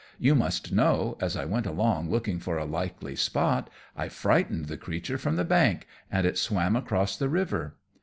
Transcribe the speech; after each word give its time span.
You 0.17 0.33
must 0.33 0.71
know, 0.71 1.15
as 1.21 1.37
I 1.37 1.45
went 1.45 1.67
along 1.67 2.09
looking 2.09 2.39
for 2.39 2.57
a 2.57 2.65
likely 2.65 3.15
spot, 3.15 3.69
I 3.95 4.09
frightened 4.09 4.65
the 4.65 4.75
creature 4.75 5.19
from 5.19 5.35
the 5.35 5.45
bank, 5.45 5.85
and 6.11 6.25
it 6.25 6.39
swam 6.39 6.75
across 6.75 7.15
the 7.15 7.29
river. 7.29 7.75